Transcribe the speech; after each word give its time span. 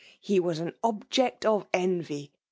he 0.19 0.39
was 0.39 0.57
an 0.59 0.73
object 0.83 1.45
of 1.45 1.67
envy 1.75 2.31